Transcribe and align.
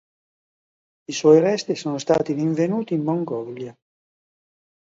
I 1.09 1.13
suoi 1.13 1.39
resti 1.41 1.75
sono 1.75 1.99
stati 1.99 2.33
rinvenuti 2.33 2.95
in 2.95 3.03
Mongolia. 3.03 3.77